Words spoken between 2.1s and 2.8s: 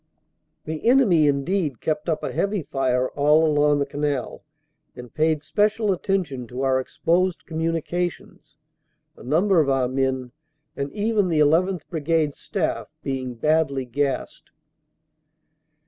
a heavy